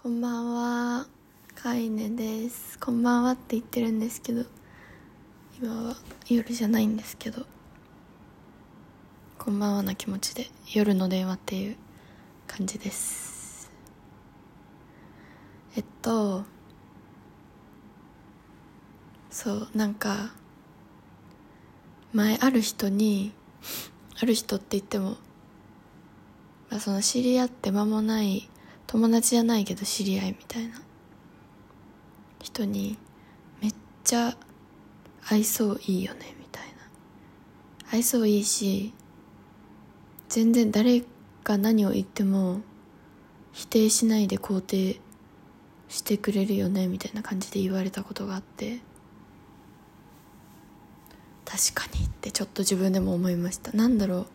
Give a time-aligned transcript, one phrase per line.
[0.00, 1.06] こんばんは、
[1.56, 2.78] かいねです。
[2.78, 4.44] こんばんはって言ってるんですけど、
[5.60, 5.96] 今は
[6.28, 7.44] 夜じゃないんですけど、
[9.40, 11.76] こんばんはな気持ちで夜の電話っていう
[12.46, 13.72] 感じです。
[15.74, 16.44] えっと、
[19.30, 20.32] そう、なんか、
[22.12, 23.32] 前ある人に、
[24.22, 25.16] ある人って言っても、
[26.70, 28.48] まあ、その知り合って間もない
[28.88, 30.80] 友達じゃないけど知り合いみたいな。
[32.42, 32.96] 人に
[33.60, 34.34] めっちゃ
[35.28, 36.68] 愛想いいよねみたいな。
[37.92, 38.94] 愛想いいし
[40.30, 41.04] 全然誰
[41.44, 42.60] が何を言っても
[43.52, 45.00] 否定しないで肯定
[45.88, 48.80] してくれるよねみたいな感じで言われたことがあって。
[51.44, 53.72] 確かにってちょっと自分でも思いました。
[53.72, 54.26] なんだろう。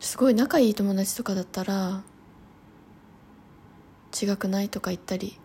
[0.00, 2.02] すごい仲いい友達とかだったら
[4.12, 5.38] 違くないとか言ったり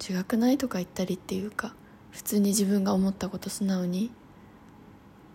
[0.00, 1.74] 違くないとか言ったりっていうか
[2.10, 4.10] 普通に自分が思ったこと素直に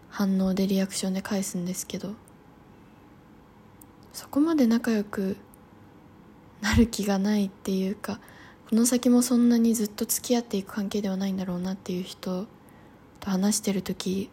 [0.09, 2.14] 反応でリアクションで返すんですけど
[4.14, 5.38] そこまで仲良く
[6.61, 8.20] なる気がないっていうか
[8.70, 12.48] この先もそんなにずっと付き合っていく関係ではないんだろうなっていう人
[13.20, 14.30] と話してる時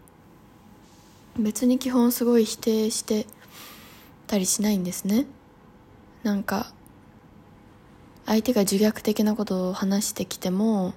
[1.38, 3.26] 別に基本すごい否定して
[4.26, 5.26] たりしないんですね。
[6.22, 6.72] なんか
[8.26, 10.94] 相手が自虐的なことを話してきても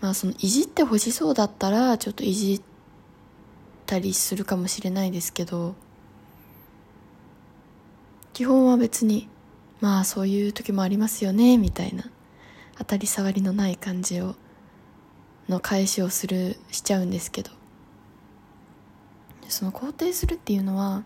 [0.00, 2.62] まあそのいじってほしそうだったらちょっといじっ
[3.86, 5.74] たりするかもしれないですけど
[8.32, 9.28] 基本は別に
[9.80, 12.04] まあそういう時もありますよねみたいな
[12.78, 14.34] 当たり障りのない感じを
[15.48, 17.50] の返しをするしちゃうんですけど。
[19.48, 21.02] その肯定するっていうのは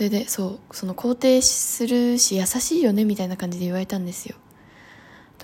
[0.00, 4.34] それでそうその肯定するし優しいよねみたいな感じで言われたんですよ。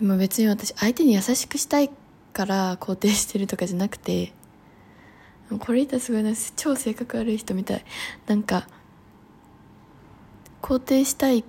[0.01, 1.91] でも別に私相手に優しくしたい
[2.33, 4.33] から肯定してるとかじゃなくて
[5.59, 7.85] これ言ったらすごいな超性格悪い人みたい。
[8.27, 8.67] なんか
[10.63, 11.45] 肯定したい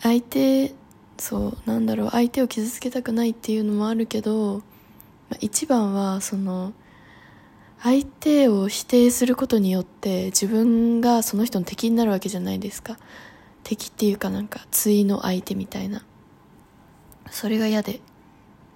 [0.00, 0.72] 相手
[1.18, 4.62] そうなんだろう相手を傷つけたくないっていうのもあるけど、
[5.28, 6.72] まあ、一番はその
[7.86, 12.98] 相手を否定することによって自分がその人の敵になるわけじゃないですか。
[13.62, 16.04] 敵っていうかなんか対の相手みたいな。
[17.30, 18.00] それが嫌で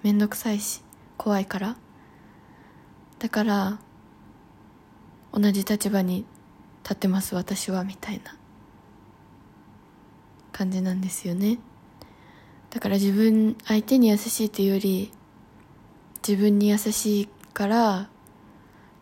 [0.04, 0.84] 面倒くさいし
[1.16, 1.76] 怖いから。
[3.19, 3.81] だから
[5.32, 6.25] 同じ立場に
[6.84, 8.37] 立ってます私はみたいな。
[10.53, 11.59] 感じなんですよね。
[12.71, 15.12] だから自分相手に優しいというより
[16.25, 18.09] 自分に優しいから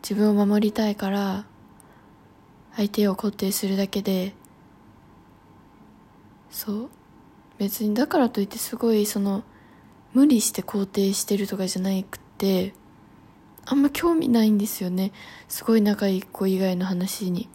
[0.02, 1.44] 自分を守りたいから
[2.76, 4.32] 相手を肯定するだけで
[6.50, 6.90] そう。
[7.58, 9.42] 別にだからといってすごいその
[10.14, 12.72] 無理して肯定してるとかじゃなくて
[13.66, 15.12] あんま興味ないんですよね。
[15.48, 17.48] すごい仲いい子以外の話に。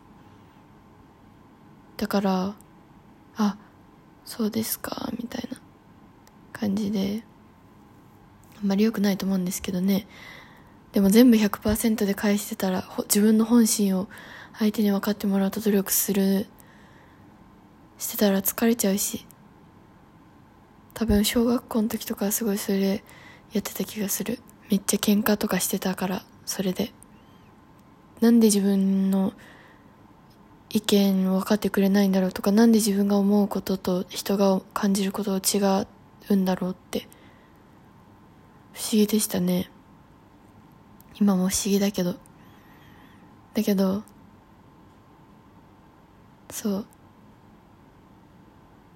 [1.98, 2.56] だから
[3.38, 3.58] あ
[4.26, 5.58] そうですかみたいな
[6.52, 7.24] 感じで。
[8.62, 10.08] あんまり良くないと思うんですけどね。
[10.94, 14.08] でも全部100%で返してたら自分の本心を
[14.58, 16.48] 相手に分かってもらうと努力する
[17.98, 19.26] してたら疲れちゃうし
[20.94, 23.04] 多分小学校の時とかすごいそれで
[23.52, 24.40] やってた気がする。
[24.70, 26.92] めっちゃ喧嘩とかしてたからそれで。
[28.22, 29.34] なんで自分の
[30.70, 35.60] 意見を分かってくれないんだろうとかなんで自分が思うことと人が感じることを違
[36.30, 37.08] うんだろうって。
[38.74, 39.70] 不思議でしたね。
[41.20, 42.16] 今も不思議だけど。
[43.54, 44.04] だけど
[46.50, 46.86] そう。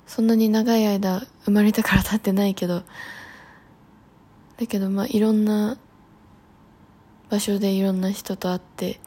[0.06, 2.84] そんなに長い間生まれたから経ってないけど。
[4.58, 5.78] だけどまあいろんな
[7.30, 9.00] 場所でいろんな人と会って、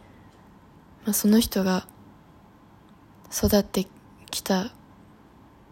[1.04, 1.86] まあ、その人が
[3.32, 3.86] 育って
[4.30, 4.72] きた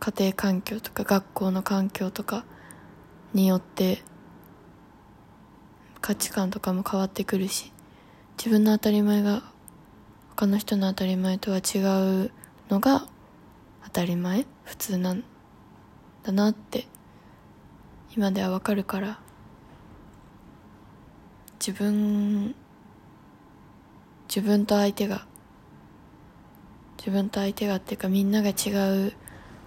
[0.01, 2.45] 家庭環境とか学校の環境とか
[3.35, 4.03] によって
[6.09, 7.71] 価値観とかも変わってくるし
[8.39, 9.43] 自分の当たり前が
[10.31, 11.81] 他の人の当たり前とは違
[12.25, 12.33] う
[12.71, 13.07] のが
[13.85, 15.23] 当たり前普通なん
[16.23, 16.87] だなって
[18.17, 19.21] 今ではわかるから
[21.61, 22.55] 自分
[24.35, 25.27] 自分と相手が
[26.97, 28.71] 自分と相手がっていうかみんなが違
[29.09, 29.13] う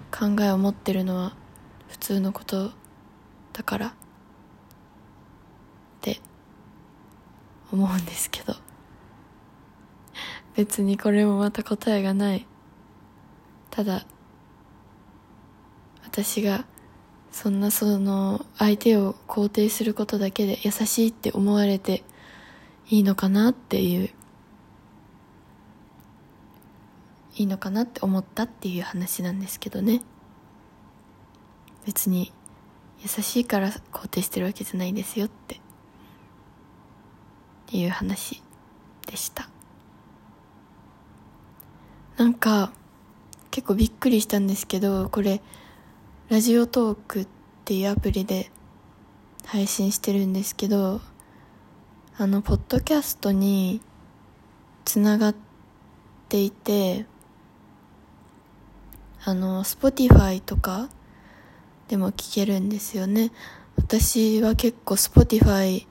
[0.09, 1.35] 考えを持ってるのは
[1.89, 2.71] 普通のこと
[3.53, 3.91] だからっ
[6.01, 6.19] て
[7.71, 8.55] 思うんですけど。
[10.55, 12.45] 別にこれもまた答えがない。
[13.69, 14.05] ただ
[16.03, 16.65] 私が
[17.31, 22.03] そんなその相手を肯定することだけで優しいって思われて
[22.89, 24.09] いいのかなっていう
[27.35, 30.01] いいのかなって思ったっていう話なんですけどね。
[31.85, 32.33] 別に
[33.01, 35.61] 優しいから肯定してるわけじゃないですよって。
[37.71, 38.41] いう話
[39.07, 39.49] でした。
[42.17, 42.71] なんか
[43.49, 45.41] 結構びっくりしたんですけどこれ
[46.29, 47.27] ラジオトークっ
[47.65, 48.51] ていうアプリで
[49.45, 51.01] 配信してるんですけど
[52.17, 53.81] あのポッドキャストに
[54.85, 55.35] つながっ
[56.29, 57.05] ていて
[59.23, 60.89] あの Spotify とか
[61.87, 63.31] でも聞けるんですよね。
[63.75, 65.85] 私は結構 Spotify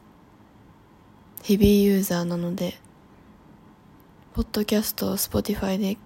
[1.42, 2.74] ヘビーユーザーなので
[4.34, 5.98] ポッドキャストを Spotify でい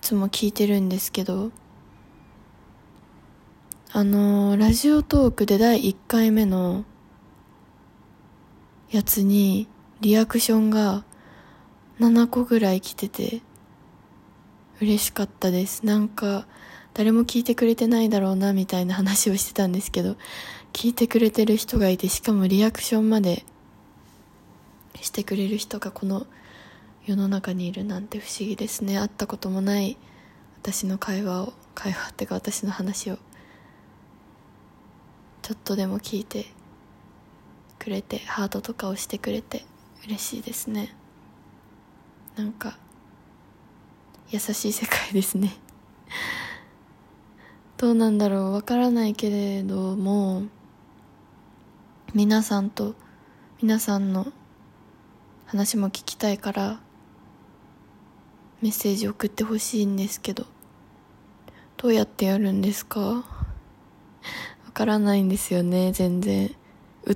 [0.00, 1.50] つも聞いてるんですけど
[3.92, 6.84] あのラジオトークで第1回目の
[8.90, 9.68] やつに
[10.00, 11.04] リアクションが
[11.98, 13.42] 7個ぐらい来てて
[14.80, 15.84] 嬉しかったです。
[15.84, 16.46] なんか
[16.94, 20.16] 誰も聞いてくれてないだろうなみたいな話をしてたんですけど
[20.72, 23.44] 聞いてくれてる人がいてしかもリアクションまで
[25.02, 26.26] してくれる人がこの
[27.06, 28.98] 世の中にいるなんて不思議ですね。
[28.98, 29.96] 会ったこともない
[30.62, 33.18] 私の会話を会話っていうか私の話を
[35.42, 36.46] ちょっとでも聞いて
[37.78, 39.64] くれてハートとかをしてくれて
[40.04, 40.94] 嬉しいですね。
[42.36, 42.78] なんか
[44.30, 45.56] 優しい世界ですね。
[47.78, 50.42] どうなんだろうわからないけれども
[52.14, 52.94] 皆さんと
[53.62, 54.32] 皆さんの
[55.50, 56.78] 話も聞きたいから
[58.62, 60.46] メッセージ送ってほしいんですけど
[61.76, 63.00] どうやってやるんですか？
[63.02, 63.24] わ
[64.72, 66.54] からないんですよね全然。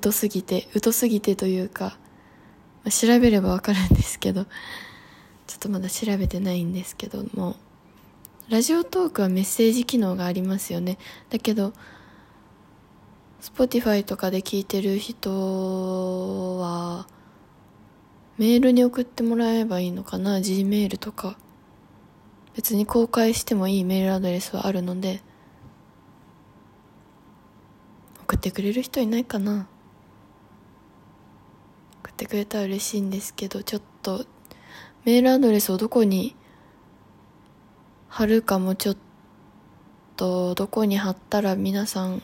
[0.02, 0.66] 疎すぎて。
[0.82, 1.96] 疎すぎてというか、
[2.90, 4.50] 調べればわかるんですけどちょ
[5.56, 7.54] っとまだ調べてないんですけども。
[8.48, 10.98] ラジオトークはメッセージ機能がありますよね。
[11.30, 11.72] だけど
[13.40, 17.06] Spotify とかで聞いてる人は
[18.36, 21.36] メールに送ってもらえばいいのかな？G メールとか。
[22.56, 25.22] 別に公開してもいいメールアドレスはあるので。
[28.22, 29.68] 送ってくれる人いないかな？
[32.02, 34.26] 送ってくれたら嬉しいんですけどちょっと。
[35.04, 36.34] メールアドレスをどこに
[38.08, 38.94] 貼るかもちょっ
[40.16, 40.54] と。
[40.54, 42.22] どこに貼ったら皆さん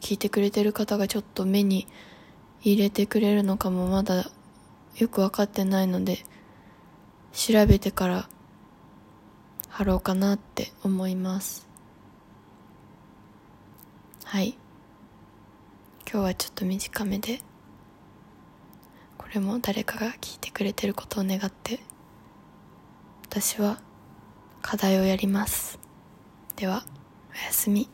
[0.00, 1.86] 聞いてくれてる方がちょっと目に
[2.62, 4.30] 入れてくれるのかもまだ
[4.96, 6.18] よく分かってないので
[7.32, 8.28] 調べてから
[9.68, 11.66] 貼ろうかなって思います。
[14.24, 14.56] はい。
[16.10, 17.40] 今日はちょっと短めで
[19.16, 21.80] これも誰かが聞いてくれてることを願って
[23.22, 23.80] 私は
[24.60, 25.78] 課題をやります。
[26.56, 26.84] では
[27.30, 27.88] おやすみ。